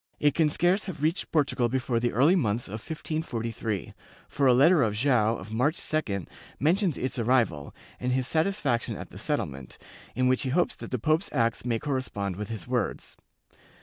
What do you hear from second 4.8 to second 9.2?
of Joao of March 2d mentions its arrival and his satisfaction at the